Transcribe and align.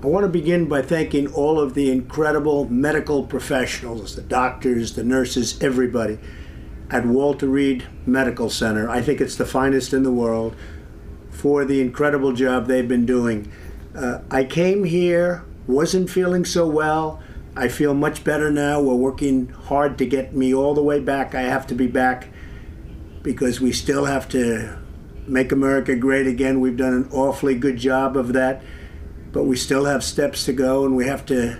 I 0.00 0.06
want 0.06 0.22
to 0.22 0.28
begin 0.28 0.66
by 0.66 0.82
thanking 0.82 1.26
all 1.34 1.58
of 1.58 1.74
the 1.74 1.90
incredible 1.90 2.68
medical 2.70 3.24
professionals, 3.24 4.14
the 4.14 4.22
doctors, 4.22 4.92
the 4.92 5.02
nurses, 5.02 5.60
everybody 5.60 6.20
at 6.88 7.04
Walter 7.04 7.48
Reed 7.48 7.84
Medical 8.06 8.48
Center. 8.48 8.88
I 8.88 9.02
think 9.02 9.20
it's 9.20 9.34
the 9.34 9.44
finest 9.44 9.92
in 9.92 10.04
the 10.04 10.12
world 10.12 10.54
for 11.30 11.64
the 11.64 11.80
incredible 11.80 12.32
job 12.32 12.66
they've 12.66 12.86
been 12.86 13.06
doing. 13.06 13.50
Uh, 13.92 14.20
I 14.30 14.44
came 14.44 14.84
here, 14.84 15.44
wasn't 15.66 16.08
feeling 16.10 16.44
so 16.44 16.64
well. 16.64 17.20
I 17.56 17.66
feel 17.66 17.92
much 17.92 18.22
better 18.22 18.52
now. 18.52 18.80
We're 18.80 18.94
working 18.94 19.48
hard 19.48 19.98
to 19.98 20.06
get 20.06 20.32
me 20.32 20.54
all 20.54 20.74
the 20.74 20.82
way 20.82 21.00
back. 21.00 21.34
I 21.34 21.42
have 21.42 21.66
to 21.66 21.74
be 21.74 21.88
back 21.88 22.28
because 23.22 23.60
we 23.60 23.72
still 23.72 24.04
have 24.04 24.28
to 24.28 24.78
make 25.26 25.50
America 25.50 25.96
great 25.96 26.28
again. 26.28 26.60
We've 26.60 26.76
done 26.76 26.94
an 26.94 27.08
awfully 27.10 27.56
good 27.56 27.78
job 27.78 28.16
of 28.16 28.32
that 28.34 28.62
but 29.32 29.44
we 29.44 29.56
still 29.56 29.84
have 29.84 30.02
steps 30.02 30.44
to 30.44 30.52
go 30.52 30.84
and 30.84 30.96
we 30.96 31.06
have 31.06 31.24
to 31.26 31.58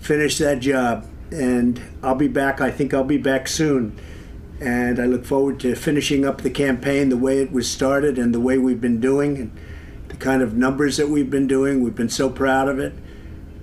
finish 0.00 0.38
that 0.38 0.60
job. 0.60 1.06
And 1.30 1.80
I'll 2.02 2.14
be 2.14 2.28
back. 2.28 2.60
I 2.60 2.70
think 2.70 2.94
I'll 2.94 3.04
be 3.04 3.18
back 3.18 3.48
soon. 3.48 3.98
And 4.60 4.98
I 4.98 5.04
look 5.04 5.24
forward 5.24 5.60
to 5.60 5.74
finishing 5.74 6.24
up 6.24 6.40
the 6.40 6.50
campaign 6.50 7.10
the 7.10 7.16
way 7.16 7.40
it 7.40 7.52
was 7.52 7.70
started 7.70 8.18
and 8.18 8.34
the 8.34 8.40
way 8.40 8.58
we've 8.58 8.80
been 8.80 9.00
doing 9.00 9.36
and 9.36 9.58
the 10.08 10.16
kind 10.16 10.42
of 10.42 10.54
numbers 10.54 10.96
that 10.96 11.08
we've 11.08 11.30
been 11.30 11.46
doing. 11.46 11.82
We've 11.82 11.94
been 11.94 12.08
so 12.08 12.30
proud 12.30 12.68
of 12.68 12.78
it. 12.78 12.94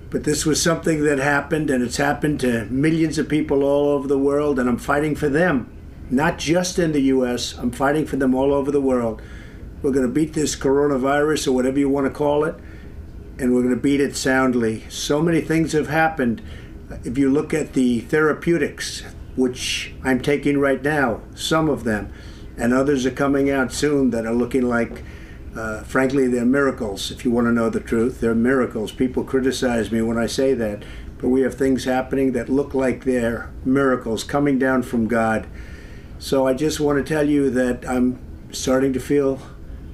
But 0.08 0.24
this 0.24 0.46
was 0.46 0.62
something 0.62 1.02
that 1.02 1.18
happened, 1.18 1.68
and 1.68 1.82
it's 1.82 1.96
happened 1.96 2.38
to 2.40 2.64
millions 2.66 3.18
of 3.18 3.28
people 3.28 3.64
all 3.64 3.88
over 3.88 4.06
the 4.06 4.18
world, 4.18 4.58
and 4.58 4.68
I'm 4.68 4.78
fighting 4.78 5.16
for 5.16 5.28
them, 5.28 5.68
not 6.08 6.38
just 6.38 6.78
in 6.78 6.92
the 6.92 7.02
US. 7.02 7.58
I'm 7.58 7.72
fighting 7.72 8.06
for 8.06 8.16
them 8.16 8.32
all 8.32 8.54
over 8.54 8.70
the 8.70 8.80
world. 8.80 9.20
We're 9.82 9.90
going 9.90 10.06
to 10.06 10.12
beat 10.12 10.32
this 10.32 10.54
coronavirus 10.54 11.48
or 11.48 11.52
whatever 11.52 11.80
you 11.80 11.88
want 11.88 12.06
to 12.06 12.12
call 12.12 12.44
it 12.44 12.54
and 13.38 13.54
we're 13.54 13.62
going 13.62 13.74
to 13.74 13.80
beat 13.80 14.00
it 14.00 14.16
soundly. 14.16 14.84
So 14.88 15.20
many 15.20 15.40
things 15.40 15.72
have 15.72 15.88
happened. 15.88 16.42
If 17.04 17.18
you 17.18 17.30
look 17.30 17.52
at 17.52 17.74
the 17.74 18.00
therapeutics, 18.00 19.02
which 19.34 19.94
I'm 20.02 20.20
taking 20.20 20.58
right 20.58 20.82
now, 20.82 21.20
some 21.34 21.68
of 21.68 21.84
them, 21.84 22.12
and 22.56 22.72
others 22.72 23.04
are 23.04 23.10
coming 23.10 23.50
out 23.50 23.72
soon 23.72 24.10
that 24.10 24.24
are 24.24 24.34
looking 24.34 24.62
like, 24.62 25.04
uh, 25.54 25.82
frankly, 25.82 26.26
they're 26.28 26.44
miracles. 26.46 27.10
If 27.10 27.24
you 27.24 27.30
want 27.30 27.46
to 27.46 27.52
know 27.52 27.68
the 27.68 27.80
truth, 27.80 28.20
they're 28.20 28.34
miracles. 28.34 28.92
People 28.92 29.24
criticize 29.24 29.92
me 29.92 30.00
when 30.00 30.16
I 30.16 30.26
say 30.26 30.54
that, 30.54 30.82
but 31.18 31.28
we 31.28 31.42
have 31.42 31.54
things 31.54 31.84
happening 31.84 32.32
that 32.32 32.48
look 32.48 32.74
like 32.74 33.04
they're 33.04 33.52
miracles 33.64 34.24
coming 34.24 34.58
down 34.58 34.82
from 34.82 35.08
God. 35.08 35.46
So 36.18 36.46
I 36.46 36.54
just 36.54 36.80
want 36.80 37.04
to 37.04 37.14
tell 37.14 37.28
you 37.28 37.50
that 37.50 37.86
I'm 37.88 38.18
starting 38.52 38.94
to 38.94 39.00
feel 39.00 39.40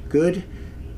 good 0.08 0.44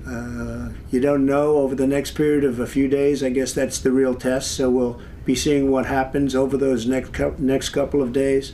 uh, 0.06 0.68
you 0.90 1.00
don't 1.00 1.24
know 1.24 1.56
over 1.58 1.74
the 1.74 1.86
next 1.86 2.12
period 2.12 2.44
of 2.44 2.60
a 2.60 2.66
few 2.66 2.88
days. 2.88 3.22
I 3.22 3.30
guess 3.30 3.52
that's 3.52 3.78
the 3.78 3.90
real 3.90 4.14
test. 4.14 4.52
So 4.52 4.70
we'll 4.70 5.00
be 5.24 5.34
seeing 5.34 5.70
what 5.70 5.86
happens 5.86 6.34
over 6.34 6.56
those 6.56 6.86
next 6.86 7.18
next 7.38 7.70
couple 7.70 8.02
of 8.02 8.12
days. 8.12 8.52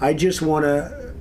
I 0.00 0.12
just 0.12 0.42
want 0.42 0.64
to 0.64 1.14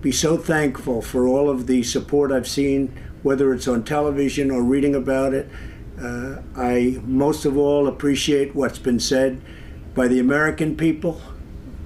be 0.00 0.12
so 0.12 0.36
thankful 0.36 1.02
for 1.02 1.26
all 1.26 1.50
of 1.50 1.66
the 1.66 1.82
support 1.82 2.30
I've 2.30 2.46
seen, 2.46 2.96
whether 3.22 3.52
it's 3.52 3.66
on 3.66 3.82
television 3.82 4.50
or 4.50 4.62
reading 4.62 4.94
about 4.94 5.34
it. 5.34 5.48
Uh, 6.00 6.42
I 6.54 7.00
most 7.04 7.44
of 7.44 7.56
all 7.56 7.88
appreciate 7.88 8.54
what's 8.54 8.78
been 8.78 9.00
said 9.00 9.40
by 9.94 10.06
the 10.06 10.20
American 10.20 10.76
people, 10.76 11.20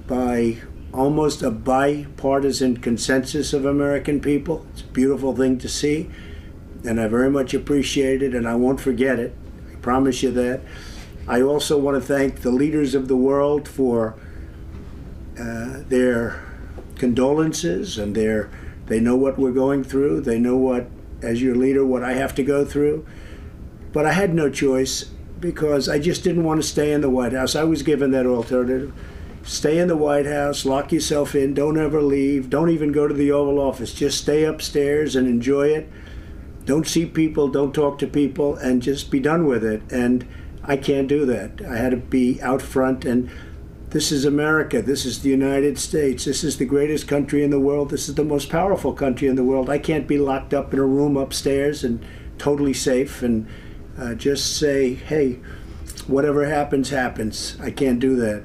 by 0.06 0.58
almost 0.92 1.40
a 1.42 1.50
bipartisan 1.50 2.76
consensus 2.76 3.52
of 3.54 3.64
American 3.64 4.20
people. 4.20 4.66
It's 4.72 4.82
a 4.82 4.86
beautiful 4.86 5.34
thing 5.34 5.56
to 5.58 5.68
see 5.68 6.10
and 6.84 7.00
I 7.00 7.08
very 7.08 7.30
much 7.30 7.54
appreciate 7.54 8.22
it, 8.22 8.34
and 8.34 8.48
I 8.48 8.54
won't 8.54 8.80
forget 8.80 9.18
it. 9.18 9.34
I 9.70 9.76
promise 9.76 10.22
you 10.22 10.30
that. 10.32 10.60
I 11.28 11.42
also 11.42 11.78
want 11.78 12.00
to 12.00 12.00
thank 12.00 12.40
the 12.40 12.50
leaders 12.50 12.94
of 12.94 13.08
the 13.08 13.16
world 13.16 13.68
for 13.68 14.14
uh, 15.38 15.82
their 15.88 16.42
condolences 16.96 17.98
and 17.98 18.14
their 18.14 18.50
they 18.86 18.98
know 18.98 19.14
what 19.14 19.38
we're 19.38 19.52
going 19.52 19.84
through. 19.84 20.22
They 20.22 20.40
know 20.40 20.56
what, 20.56 20.88
as 21.22 21.40
your 21.40 21.54
leader, 21.54 21.86
what 21.86 22.02
I 22.02 22.14
have 22.14 22.34
to 22.34 22.42
go 22.42 22.64
through. 22.64 23.06
But 23.92 24.04
I 24.04 24.12
had 24.12 24.34
no 24.34 24.50
choice 24.50 25.04
because 25.38 25.88
I 25.88 26.00
just 26.00 26.24
didn't 26.24 26.42
want 26.42 26.60
to 26.60 26.66
stay 26.66 26.92
in 26.92 27.00
the 27.00 27.08
White 27.08 27.32
House. 27.32 27.54
I 27.54 27.62
was 27.62 27.84
given 27.84 28.10
that 28.10 28.26
alternative. 28.26 28.92
Stay 29.44 29.78
in 29.78 29.86
the 29.86 29.96
White 29.96 30.26
House, 30.26 30.66
lock 30.66 30.90
yourself 30.90 31.36
in, 31.36 31.54
don't 31.54 31.78
ever 31.78 32.02
leave, 32.02 32.50
don't 32.50 32.68
even 32.68 32.90
go 32.90 33.06
to 33.06 33.14
the 33.14 33.30
Oval 33.30 33.60
Office. 33.60 33.94
Just 33.94 34.20
stay 34.20 34.42
upstairs 34.42 35.14
and 35.14 35.28
enjoy 35.28 35.68
it 35.68 35.88
don't 36.70 36.86
see 36.86 37.04
people, 37.04 37.48
don't 37.48 37.74
talk 37.74 37.98
to 37.98 38.06
people, 38.06 38.54
and 38.54 38.80
just 38.80 39.10
be 39.10 39.18
done 39.18 39.44
with 39.44 39.64
it. 39.64 39.82
And 39.90 40.24
I 40.62 40.76
can't 40.76 41.08
do 41.08 41.26
that. 41.26 41.60
I 41.68 41.76
had 41.76 41.90
to 41.90 41.96
be 41.96 42.40
out 42.42 42.62
front 42.62 43.04
and 43.04 43.28
this 43.88 44.12
is 44.12 44.24
America. 44.24 44.80
This 44.80 45.04
is 45.04 45.22
the 45.22 45.30
United 45.30 45.80
States. 45.80 46.26
This 46.26 46.44
is 46.44 46.58
the 46.58 46.64
greatest 46.64 47.08
country 47.08 47.42
in 47.42 47.50
the 47.50 47.58
world. 47.58 47.90
This 47.90 48.08
is 48.08 48.14
the 48.14 48.22
most 48.22 48.50
powerful 48.50 48.92
country 48.92 49.26
in 49.26 49.34
the 49.34 49.42
world. 49.42 49.68
I 49.68 49.78
can't 49.78 50.06
be 50.06 50.16
locked 50.16 50.54
up 50.54 50.72
in 50.72 50.78
a 50.78 50.86
room 50.86 51.16
upstairs 51.16 51.82
and 51.82 52.06
totally 52.38 52.72
safe 52.72 53.20
and 53.20 53.48
uh, 53.98 54.14
just 54.14 54.56
say, 54.56 54.94
hey, 54.94 55.40
whatever 56.06 56.46
happens, 56.46 56.90
happens. 56.90 57.58
I 57.60 57.72
can't 57.72 57.98
do 57.98 58.14
that. 58.14 58.44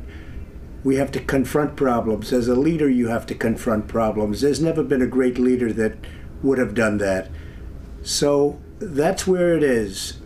We 0.83 0.95
have 0.95 1.11
to 1.11 1.19
confront 1.19 1.75
problems. 1.75 2.33
As 2.33 2.47
a 2.47 2.55
leader, 2.55 2.89
you 2.89 3.09
have 3.09 3.27
to 3.27 3.35
confront 3.35 3.87
problems. 3.87 4.41
There's 4.41 4.63
never 4.63 4.81
been 4.81 5.03
a 5.03 5.17
great 5.17 5.37
leader 5.37 5.71
that 5.73 5.99
would 6.41 6.57
have 6.57 6.73
done 6.73 6.97
that. 6.97 7.29
So 8.05 8.61
that's 8.77 9.25
where 9.25 9.57
it 9.57 9.63
is. 9.63 10.19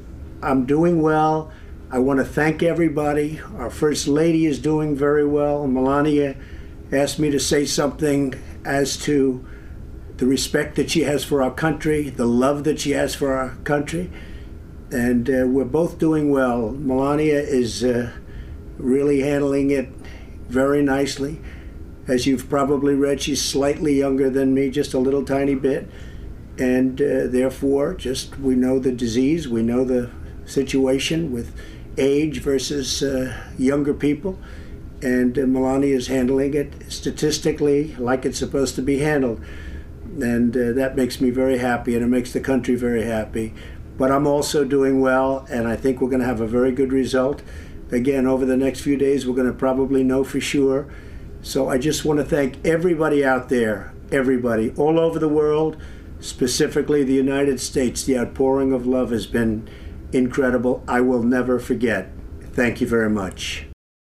I'm 0.43 0.65
doing 0.65 1.01
well. 1.01 1.49
I 1.89 1.99
want 1.99 2.19
to 2.19 2.25
thank 2.25 2.61
everybody. 2.61 3.39
Our 3.55 3.69
First 3.69 4.05
Lady 4.05 4.45
is 4.45 4.59
doing 4.59 4.97
very 4.97 5.25
well. 5.25 5.65
Melania 5.65 6.35
asked 6.91 7.19
me 7.19 7.31
to 7.31 7.39
say 7.39 7.65
something 7.65 8.33
as 8.65 8.97
to 8.97 9.47
the 10.17 10.25
respect 10.25 10.75
that 10.75 10.91
she 10.91 11.03
has 11.03 11.23
for 11.23 11.41
our 11.41 11.51
country, 11.51 12.09
the 12.09 12.25
love 12.25 12.65
that 12.65 12.81
she 12.81 12.91
has 12.91 13.15
for 13.15 13.33
our 13.33 13.55
country. 13.63 14.11
And 14.91 15.29
uh, 15.29 15.47
we're 15.47 15.63
both 15.63 15.97
doing 15.97 16.31
well. 16.31 16.71
Melania 16.71 17.39
is 17.39 17.81
uh, 17.81 18.11
really 18.77 19.21
handling 19.21 19.71
it 19.71 19.87
very 20.49 20.81
nicely. 20.83 21.39
As 22.09 22.27
you've 22.27 22.49
probably 22.49 22.93
read, 22.93 23.21
she's 23.21 23.41
slightly 23.41 23.97
younger 23.97 24.29
than 24.29 24.53
me, 24.53 24.69
just 24.69 24.93
a 24.93 24.99
little 24.99 25.23
tiny 25.23 25.55
bit 25.55 25.89
and 26.59 27.01
uh, 27.01 27.27
therefore, 27.27 27.93
just 27.93 28.37
we 28.37 28.53
know 28.53 28.79
the 28.79 28.91
disease, 28.91 29.47
we 29.47 29.63
know 29.63 29.85
the 29.85 30.11
situation 30.45 31.31
with 31.31 31.55
age 31.97 32.41
versus 32.41 33.01
uh, 33.01 33.33
younger 33.57 33.93
people, 33.93 34.37
and 35.01 35.39
uh, 35.39 35.45
Melania 35.47 35.95
is 35.95 36.07
handling 36.07 36.53
it 36.53 36.73
statistically 36.91 37.95
like 37.95 38.25
it's 38.25 38.37
supposed 38.37 38.75
to 38.75 38.81
be 38.81 38.99
handled, 38.99 39.41
and 40.21 40.55
uh, 40.55 40.73
that 40.73 40.97
makes 40.97 41.21
me 41.21 41.29
very 41.29 41.59
happy, 41.59 41.95
and 41.95 42.03
it 42.03 42.09
makes 42.09 42.33
the 42.33 42.41
country 42.41 42.75
very 42.75 43.03
happy. 43.03 43.53
But 43.97 44.11
I'm 44.11 44.27
also 44.27 44.65
doing 44.65 44.99
well, 44.99 45.45
and 45.49 45.67
I 45.67 45.77
think 45.77 46.01
we're 46.01 46.09
going 46.09 46.21
to 46.21 46.25
have 46.25 46.41
a 46.41 46.47
very 46.47 46.73
good 46.73 46.91
result. 46.91 47.41
Again, 47.91 48.27
over 48.27 48.45
the 48.45 48.57
next 48.57 48.81
few 48.81 48.97
days, 48.97 49.25
we're 49.25 49.35
going 49.35 49.47
to 49.47 49.53
probably 49.53 50.03
know 50.03 50.23
for 50.25 50.39
sure. 50.41 50.87
So 51.41 51.69
I 51.69 51.77
just 51.77 52.03
want 52.03 52.19
to 52.19 52.25
thank 52.25 52.65
everybody 52.65 53.23
out 53.25 53.47
there, 53.47 53.93
everybody 54.11 54.71
all 54.71 54.99
over 54.99 55.19
the 55.19 55.29
world 55.29 55.77
specifically 56.19 57.03
the 57.03 57.13
United 57.13 57.59
States, 57.59 58.03
the 58.03 58.17
outpouring 58.17 58.73
of 58.73 58.85
love 58.85 59.11
has 59.11 59.27
been 59.27 59.69
incredible. 60.11 60.83
I 60.87 61.01
will 61.01 61.23
never 61.23 61.59
forget. 61.59 62.11
Thank 62.41 62.81
you 62.81 62.87
very 62.87 63.09
much. 63.09 63.68